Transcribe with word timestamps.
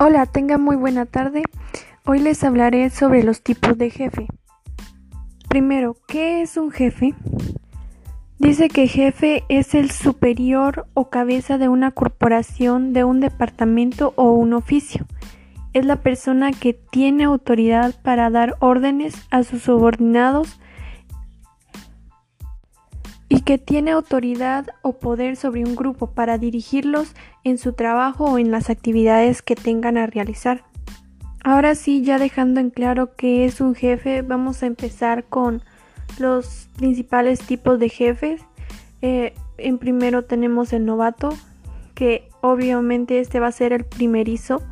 Hola, 0.00 0.26
tenga 0.26 0.58
muy 0.58 0.76
buena 0.76 1.06
tarde. 1.06 1.42
Hoy 2.06 2.20
les 2.20 2.44
hablaré 2.44 2.88
sobre 2.88 3.24
los 3.24 3.42
tipos 3.42 3.76
de 3.76 3.90
jefe. 3.90 4.28
Primero, 5.48 5.96
¿qué 6.06 6.40
es 6.40 6.56
un 6.56 6.70
jefe? 6.70 7.16
Dice 8.38 8.68
que 8.68 8.86
jefe 8.86 9.42
es 9.48 9.74
el 9.74 9.90
superior 9.90 10.86
o 10.94 11.10
cabeza 11.10 11.58
de 11.58 11.68
una 11.68 11.90
corporación, 11.90 12.92
de 12.92 13.02
un 13.02 13.18
departamento 13.18 14.12
o 14.14 14.30
un 14.30 14.52
oficio. 14.52 15.04
Es 15.72 15.84
la 15.84 15.96
persona 15.96 16.52
que 16.52 16.74
tiene 16.74 17.24
autoridad 17.24 17.92
para 18.00 18.30
dar 18.30 18.54
órdenes 18.60 19.26
a 19.32 19.42
sus 19.42 19.62
subordinados 19.62 20.60
y 23.28 23.42
que 23.42 23.58
tiene 23.58 23.90
autoridad 23.90 24.66
o 24.82 24.94
poder 24.94 25.36
sobre 25.36 25.64
un 25.64 25.76
grupo 25.76 26.08
para 26.12 26.38
dirigirlos 26.38 27.14
en 27.44 27.58
su 27.58 27.74
trabajo 27.74 28.24
o 28.24 28.38
en 28.38 28.50
las 28.50 28.70
actividades 28.70 29.42
que 29.42 29.54
tengan 29.54 29.98
a 29.98 30.06
realizar. 30.06 30.64
Ahora 31.44 31.74
sí, 31.74 32.02
ya 32.02 32.18
dejando 32.18 32.60
en 32.60 32.70
claro 32.70 33.14
qué 33.16 33.44
es 33.44 33.60
un 33.60 33.74
jefe, 33.74 34.22
vamos 34.22 34.62
a 34.62 34.66
empezar 34.66 35.24
con 35.24 35.62
los 36.18 36.68
principales 36.76 37.40
tipos 37.40 37.78
de 37.78 37.88
jefes. 37.88 38.42
Eh, 39.02 39.34
en 39.58 39.78
primero 39.78 40.24
tenemos 40.24 40.72
el 40.72 40.84
novato, 40.84 41.30
que 41.94 42.28
obviamente 42.40 43.20
este 43.20 43.40
va 43.40 43.48
a 43.48 43.52
ser 43.52 43.72
el 43.72 43.84
primerizo, 43.84 44.62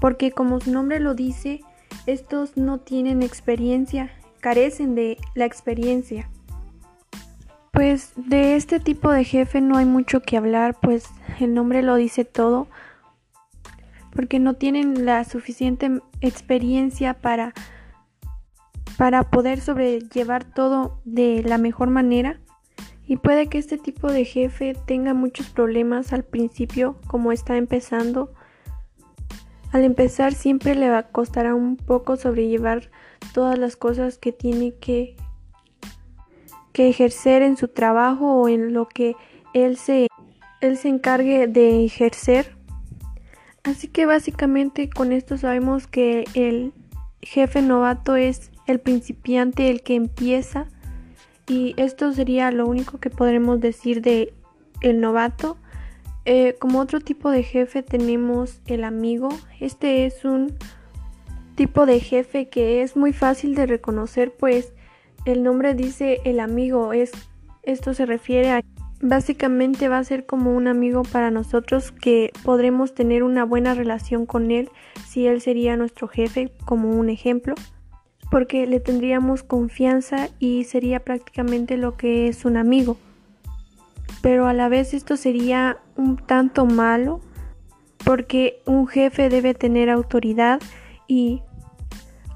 porque 0.00 0.30
como 0.30 0.60
su 0.60 0.72
nombre 0.72 1.00
lo 1.00 1.14
dice, 1.14 1.60
estos 2.06 2.56
no 2.56 2.78
tienen 2.78 3.22
experiencia, 3.22 4.10
carecen 4.40 4.94
de 4.94 5.18
la 5.34 5.44
experiencia. 5.44 6.28
Pues 7.76 8.14
de 8.16 8.56
este 8.56 8.80
tipo 8.80 9.12
de 9.12 9.22
jefe 9.22 9.60
no 9.60 9.76
hay 9.76 9.84
mucho 9.84 10.20
que 10.22 10.38
hablar, 10.38 10.78
pues 10.80 11.10
el 11.38 11.52
nombre 11.52 11.82
lo 11.82 11.96
dice 11.96 12.24
todo, 12.24 12.68
porque 14.14 14.38
no 14.38 14.54
tienen 14.54 15.04
la 15.04 15.22
suficiente 15.24 16.00
experiencia 16.22 17.12
para, 17.12 17.52
para 18.96 19.24
poder 19.24 19.60
sobrellevar 19.60 20.44
todo 20.44 21.02
de 21.04 21.42
la 21.42 21.58
mejor 21.58 21.90
manera. 21.90 22.40
Y 23.06 23.18
puede 23.18 23.48
que 23.48 23.58
este 23.58 23.76
tipo 23.76 24.10
de 24.10 24.24
jefe 24.24 24.74
tenga 24.86 25.12
muchos 25.12 25.50
problemas 25.50 26.14
al 26.14 26.24
principio, 26.24 26.96
como 27.06 27.30
está 27.30 27.58
empezando. 27.58 28.32
Al 29.70 29.84
empezar 29.84 30.32
siempre 30.32 30.76
le 30.76 30.88
va 30.88 30.98
a 30.98 31.08
costar 31.08 31.52
un 31.52 31.76
poco 31.76 32.16
sobrellevar 32.16 32.90
todas 33.34 33.58
las 33.58 33.76
cosas 33.76 34.16
que 34.16 34.32
tiene 34.32 34.72
que 34.76 35.14
que 36.76 36.90
ejercer 36.90 37.40
en 37.40 37.56
su 37.56 37.68
trabajo 37.68 38.34
o 38.34 38.48
en 38.50 38.74
lo 38.74 38.86
que 38.86 39.16
él 39.54 39.78
se, 39.78 40.08
él 40.60 40.76
se 40.76 40.88
encargue 40.88 41.46
de 41.46 41.82
ejercer. 41.86 42.54
Así 43.64 43.88
que 43.88 44.04
básicamente 44.04 44.90
con 44.90 45.10
esto 45.10 45.38
sabemos 45.38 45.86
que 45.86 46.26
el 46.34 46.74
jefe 47.22 47.62
novato 47.62 48.14
es 48.14 48.50
el 48.66 48.78
principiante, 48.78 49.70
el 49.70 49.80
que 49.82 49.94
empieza. 49.94 50.66
Y 51.46 51.72
esto 51.78 52.12
sería 52.12 52.50
lo 52.50 52.66
único 52.66 52.98
que 52.98 53.08
podremos 53.08 53.58
decir 53.58 54.02
de 54.02 54.34
el 54.82 55.00
novato. 55.00 55.56
Eh, 56.26 56.56
como 56.58 56.80
otro 56.80 57.00
tipo 57.00 57.30
de 57.30 57.42
jefe 57.42 57.82
tenemos 57.82 58.60
el 58.66 58.84
amigo. 58.84 59.30
Este 59.60 60.04
es 60.04 60.26
un 60.26 60.54
tipo 61.54 61.86
de 61.86 62.00
jefe 62.00 62.50
que 62.50 62.82
es 62.82 62.96
muy 62.98 63.14
fácil 63.14 63.54
de 63.54 63.64
reconocer 63.64 64.34
pues 64.34 64.74
el 65.26 65.42
nombre 65.42 65.74
dice 65.74 66.20
el 66.24 66.40
amigo, 66.40 66.92
es 66.92 67.12
esto 67.62 67.94
se 67.94 68.06
refiere 68.06 68.50
a 68.50 68.62
básicamente 69.02 69.88
va 69.88 69.98
a 69.98 70.04
ser 70.04 70.24
como 70.24 70.54
un 70.54 70.68
amigo 70.68 71.02
para 71.02 71.30
nosotros 71.30 71.92
que 71.92 72.32
podremos 72.44 72.94
tener 72.94 73.22
una 73.22 73.44
buena 73.44 73.74
relación 73.74 74.24
con 74.24 74.50
él 74.50 74.70
si 75.06 75.26
él 75.26 75.42
sería 75.42 75.76
nuestro 75.76 76.08
jefe 76.08 76.50
como 76.64 76.90
un 76.90 77.10
ejemplo 77.10 77.54
porque 78.30 78.66
le 78.66 78.80
tendríamos 78.80 79.42
confianza 79.42 80.28
y 80.38 80.64
sería 80.64 81.00
prácticamente 81.00 81.76
lo 81.76 81.96
que 81.96 82.28
es 82.28 82.44
un 82.44 82.56
amigo. 82.56 82.96
Pero 84.20 84.46
a 84.46 84.52
la 84.52 84.68
vez 84.68 84.94
esto 84.94 85.16
sería 85.16 85.78
un 85.96 86.16
tanto 86.16 86.66
malo 86.66 87.20
porque 88.04 88.60
un 88.64 88.86
jefe 88.88 89.28
debe 89.28 89.54
tener 89.54 89.90
autoridad 89.90 90.60
y 91.06 91.42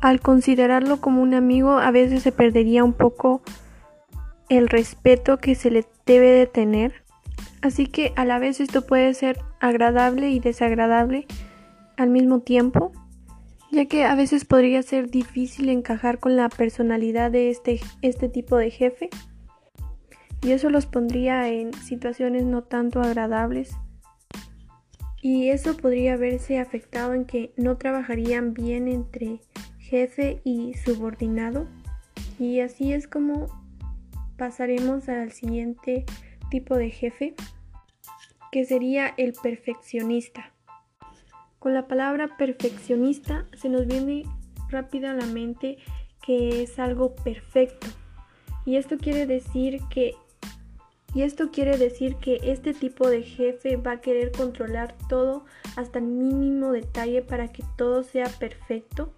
al 0.00 0.20
considerarlo 0.20 1.00
como 1.00 1.22
un 1.22 1.34
amigo 1.34 1.78
a 1.78 1.90
veces 1.90 2.22
se 2.22 2.32
perdería 2.32 2.84
un 2.84 2.92
poco 2.92 3.42
el 4.48 4.68
respeto 4.68 5.38
que 5.38 5.54
se 5.54 5.70
le 5.70 5.84
debe 6.06 6.30
de 6.30 6.46
tener. 6.46 7.04
Así 7.62 7.86
que 7.86 8.12
a 8.16 8.24
la 8.24 8.38
vez 8.38 8.60
esto 8.60 8.86
puede 8.86 9.12
ser 9.14 9.38
agradable 9.60 10.30
y 10.30 10.40
desagradable 10.40 11.26
al 11.96 12.08
mismo 12.08 12.40
tiempo, 12.40 12.92
ya 13.70 13.84
que 13.84 14.04
a 14.04 14.14
veces 14.14 14.44
podría 14.44 14.82
ser 14.82 15.10
difícil 15.10 15.68
encajar 15.68 16.18
con 16.18 16.36
la 16.36 16.48
personalidad 16.48 17.30
de 17.30 17.50
este, 17.50 17.80
este 18.00 18.28
tipo 18.28 18.56
de 18.56 18.70
jefe 18.70 19.10
y 20.42 20.52
eso 20.52 20.70
los 20.70 20.86
pondría 20.86 21.48
en 21.48 21.74
situaciones 21.74 22.44
no 22.44 22.62
tanto 22.62 23.02
agradables. 23.02 23.76
Y 25.22 25.50
eso 25.50 25.76
podría 25.76 26.16
verse 26.16 26.58
afectado 26.58 27.12
en 27.12 27.26
que 27.26 27.52
no 27.56 27.76
trabajarían 27.76 28.54
bien 28.54 28.88
entre 28.88 29.40
jefe 29.90 30.40
y 30.44 30.74
subordinado. 30.74 31.66
Y 32.38 32.60
así 32.60 32.92
es 32.92 33.08
como 33.08 33.48
pasaremos 34.38 35.08
al 35.08 35.32
siguiente 35.32 36.06
tipo 36.48 36.76
de 36.76 36.90
jefe, 36.90 37.34
que 38.52 38.64
sería 38.64 39.12
el 39.16 39.34
perfeccionista. 39.34 40.52
Con 41.58 41.74
la 41.74 41.88
palabra 41.88 42.36
perfeccionista 42.38 43.46
se 43.54 43.68
nos 43.68 43.86
viene 43.86 44.22
rápida 44.68 45.10
a 45.10 45.14
la 45.14 45.26
mente 45.26 45.78
que 46.24 46.62
es 46.62 46.78
algo 46.78 47.16
perfecto. 47.16 47.88
Y 48.64 48.76
esto 48.76 48.96
quiere 48.96 49.26
decir 49.26 49.80
que 49.90 50.14
y 51.12 51.22
esto 51.22 51.50
quiere 51.50 51.76
decir 51.76 52.14
que 52.16 52.38
este 52.44 52.72
tipo 52.72 53.08
de 53.08 53.24
jefe 53.24 53.76
va 53.76 53.92
a 53.92 54.00
querer 54.00 54.30
controlar 54.30 54.94
todo 55.08 55.44
hasta 55.74 55.98
el 55.98 56.04
mínimo 56.04 56.70
detalle 56.70 57.20
para 57.22 57.48
que 57.48 57.64
todo 57.76 58.04
sea 58.04 58.28
perfecto 58.28 59.12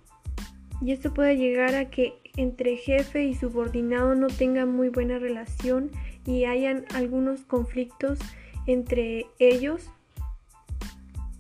y 0.85 0.93
esto 0.93 1.15
puede 1.15 1.37
llegar 1.37 1.75
a 1.75 1.91
que 1.91 2.15
entre 2.37 2.77
jefe 2.77 3.25
y 3.25 3.35
subordinado 3.35 4.15
no 4.15 4.27
tengan 4.27 4.75
muy 4.75 4.89
buena 4.89 5.19
relación 5.19 5.91
y 6.27 6.45
hayan 6.45 6.85
algunos 6.95 7.43
conflictos 7.43 8.19
entre 8.67 9.27
ellos 9.39 9.91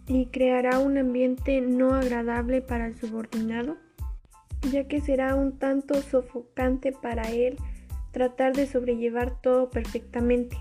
y 0.07 0.27
creará 0.27 0.79
un 0.79 0.99
ambiente 0.99 1.61
no 1.61 1.95
agradable 1.95 2.61
para 2.61 2.87
el 2.87 2.97
subordinado, 2.97 3.77
ya 4.71 4.85
que 4.87 5.01
será 5.01 5.35
un 5.35 5.59
tanto 5.59 6.01
sofocante 6.03 6.93
para 6.93 7.31
él 7.31 7.57
tratar 8.13 8.53
de 8.53 8.67
sobrellevar 8.67 9.41
todo 9.41 9.71
perfectamente. 9.71 10.57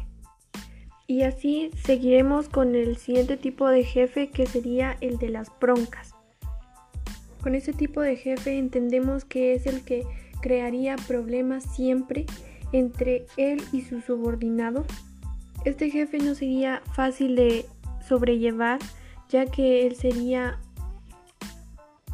Y 1.06 1.24
así 1.24 1.72
seguiremos 1.84 2.48
con 2.48 2.75
el 2.75 2.98
siguiente 2.98 3.36
tipo 3.36 3.68
de 3.68 3.84
jefe 3.84 4.30
que 4.30 4.46
sería 4.46 4.96
el 5.02 5.18
de 5.18 5.30
las 5.30 5.52
broncas. 5.59 6.16
Con 7.41 7.56
este 7.56 7.74
tipo 7.74 8.02
de 8.02 8.16
jefe 8.16 8.57
entendemos 8.57 9.25
que 9.25 9.53
es 9.53 9.66
el 9.66 9.84
que 9.84 10.06
crearía 10.41 10.96
problemas 11.07 11.63
siempre 11.63 12.25
entre 12.72 13.25
él 13.38 13.62
y 13.72 13.81
su 13.81 14.02
subordinado. 14.02 14.85
Este 15.66 15.90
jefe 15.90 16.19
no 16.19 16.35
sería 16.35 16.81
fácil 16.94 17.35
de 17.35 17.66
sobrellevar, 18.07 18.80
ya 19.30 19.46
que 19.46 19.88
él 19.88 19.96
sería 19.96 20.59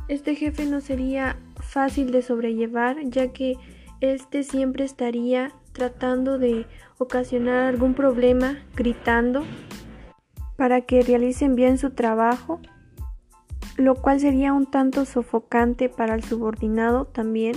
este 0.08 0.36
jefe 0.36 0.66
no 0.66 0.80
sería 0.80 1.38
fácil 1.60 2.12
de 2.12 2.22
sobrellevar, 2.22 2.98
ya 3.04 3.34
que 3.34 3.56
este 4.00 4.44
siempre 4.44 4.86
estaría 4.86 5.51
tratando 5.74 6.38
de 6.38 6.66
ocasionar 6.98 7.66
algún 7.66 7.94
problema, 7.94 8.57
gritando 8.75 9.44
para 10.56 10.81
que 10.81 11.01
realicen 11.01 11.56
bien 11.56 11.78
su 11.78 11.92
trabajo 11.92 12.62
lo 13.77 13.95
cual 13.95 14.19
sería 14.19 14.53
un 14.53 14.65
tanto 14.65 15.06
sofocante 15.06 15.88
para 15.88 16.15
el 16.15 16.24
subordinado 16.24 17.06
también, 17.06 17.56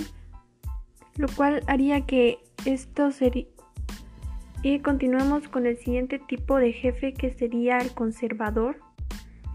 lo 1.17 1.27
cual 1.35 1.63
haría 1.67 2.05
que 2.05 2.39
esto 2.65 3.11
sería... 3.11 3.47
Y 4.63 4.79
continuamos 4.79 5.47
con 5.47 5.65
el 5.65 5.77
siguiente 5.77 6.19
tipo 6.19 6.57
de 6.57 6.71
jefe 6.71 7.15
que 7.15 7.31
sería 7.31 7.79
el 7.79 7.91
conservador. 7.93 8.77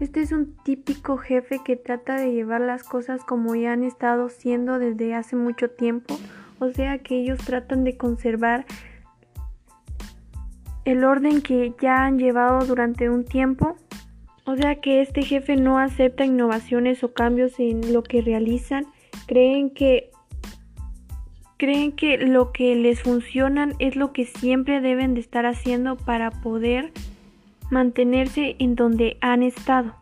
Este 0.01 0.19
es 0.19 0.33
un 0.33 0.57
típico 0.63 1.17
jefe 1.17 1.61
que 1.63 1.77
trata 1.77 2.15
de 2.15 2.33
llevar 2.33 2.59
las 2.59 2.83
cosas 2.83 3.23
como 3.23 3.55
ya 3.55 3.71
han 3.71 3.83
estado 3.83 4.27
siendo 4.27 4.77
desde 4.77 5.15
hace 5.15 5.37
mucho 5.37 5.69
tiempo, 5.69 6.19
o 6.59 6.69
sea 6.71 6.99
que 6.99 7.21
ellos 7.21 7.39
tratan 7.39 7.85
de 7.85 7.97
conservar 7.97 8.65
el 10.83 11.03
orden 11.03 11.41
que 11.41 11.73
ya 11.81 12.05
han 12.05 12.19
llevado 12.19 12.65
durante 12.65 13.09
un 13.09 13.25
tiempo 13.25 13.77
o 14.47 14.55
sea 14.55 14.75
que 14.75 15.01
este 15.01 15.23
jefe 15.23 15.57
no 15.57 15.77
acepta 15.77 16.23
innovaciones 16.23 17.03
o 17.03 17.13
cambios 17.13 17.59
en 17.59 17.91
lo 17.91 18.01
que 18.01 18.21
realizan. 18.21 18.85
Creen 19.27 19.69
que 19.69 20.09
creen 21.57 21.91
que 21.91 22.17
lo 22.17 22.53
que 22.53 22.73
les 22.75 23.01
funciona 23.01 23.73
es 23.79 23.97
lo 23.97 24.13
que 24.13 24.23
siempre 24.23 24.79
deben 24.79 25.15
de 25.15 25.19
estar 25.19 25.45
haciendo 25.45 25.97
para 25.97 26.31
poder 26.31 26.93
mantenerse 27.69 28.55
en 28.59 28.75
donde 28.75 29.17
han 29.19 29.43
estado. 29.43 29.95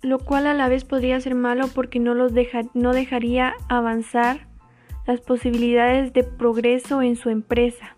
lo 0.00 0.18
cual 0.18 0.48
a 0.48 0.54
la 0.54 0.68
vez 0.68 0.84
podría 0.84 1.20
ser 1.20 1.36
malo 1.36 1.68
porque 1.72 2.00
no, 2.00 2.14
los 2.14 2.32
no 2.74 2.92
dejaría 2.92 3.54
avanzar 3.68 4.48
las 5.06 5.20
posibilidades 5.20 6.12
de 6.12 6.24
progreso 6.24 7.02
en 7.02 7.14
su 7.14 7.28
empresa. 7.28 7.96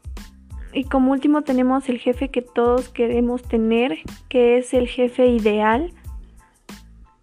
Y 0.75 0.85
como 0.85 1.13
último 1.13 1.43
tenemos 1.43 1.89
el 1.89 1.99
jefe 1.99 2.31
que 2.31 2.43
todos 2.43 2.89
queremos 2.89 3.43
tener, 3.43 3.99
que 4.29 4.59
es 4.59 4.75
el 4.75 4.89
jefe 4.89 5.29
ideal. 5.29 5.93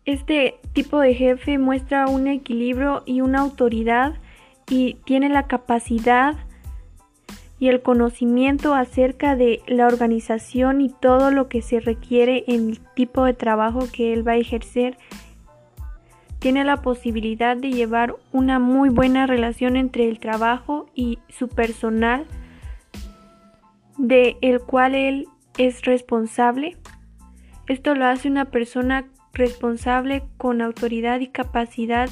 Este 0.05 0.55
tipo 0.73 0.99
de 0.99 1.13
jefe 1.13 1.57
muestra 1.57 2.07
un 2.07 2.27
equilibrio 2.27 3.03
y 3.05 3.21
una 3.21 3.41
autoridad 3.41 4.13
y 4.69 4.95
tiene 5.05 5.27
la 5.27 5.47
capacidad 5.47 6.37
y 7.59 7.67
el 7.67 7.81
conocimiento 7.83 8.73
acerca 8.73 9.35
de 9.35 9.61
la 9.67 9.85
organización 9.85 10.81
y 10.81 10.89
todo 10.89 11.29
lo 11.29 11.47
que 11.47 11.61
se 11.61 11.79
requiere 11.79 12.43
en 12.47 12.69
el 12.69 12.79
tipo 12.95 13.23
de 13.25 13.33
trabajo 13.33 13.81
que 13.93 14.13
él 14.13 14.27
va 14.27 14.31
a 14.31 14.37
ejercer. 14.37 14.97
Tiene 16.39 16.63
la 16.63 16.81
posibilidad 16.81 17.55
de 17.55 17.69
llevar 17.69 18.15
una 18.31 18.57
muy 18.57 18.89
buena 18.89 19.27
relación 19.27 19.75
entre 19.75 20.09
el 20.09 20.19
trabajo 20.19 20.89
y 20.95 21.19
su 21.29 21.49
personal, 21.49 22.25
de 24.01 24.37
el 24.41 24.59
cual 24.59 24.95
él 24.95 25.27
es 25.57 25.83
responsable. 25.83 26.77
Esto 27.67 27.95
lo 27.95 28.05
hace 28.05 28.27
una 28.27 28.45
persona 28.45 29.05
responsable 29.33 30.23
con 30.37 30.61
autoridad 30.61 31.19
y 31.19 31.27
capacidad 31.27 32.09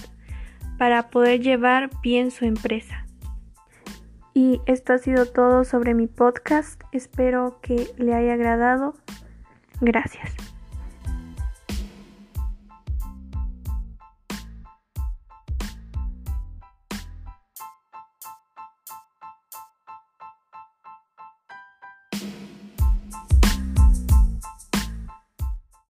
para 0.78 1.10
poder 1.10 1.42
llevar 1.42 1.90
bien 2.02 2.32
su 2.32 2.46
empresa. 2.46 3.06
Y 4.34 4.62
esto 4.68 4.94
ha 4.94 4.98
sido 5.00 5.26
todo 5.26 5.66
sobre 5.66 5.94
mi 5.94 6.08
podcast. 6.08 6.82
Espero 6.92 7.60
que 7.62 7.88
le 7.98 8.14
haya 8.14 8.34
agradado. 8.34 8.94
Gracias. 9.82 10.49